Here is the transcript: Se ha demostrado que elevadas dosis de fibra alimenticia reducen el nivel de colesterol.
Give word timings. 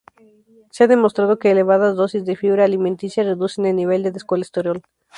Se 0.71 0.85
ha 0.85 0.87
demostrado 0.87 1.37
que 1.37 1.51
elevadas 1.51 1.95
dosis 1.95 2.25
de 2.25 2.35
fibra 2.35 2.63
alimenticia 2.65 3.21
reducen 3.23 3.67
el 3.67 3.75
nivel 3.75 4.01
de 4.01 4.11
colesterol. 4.25 4.81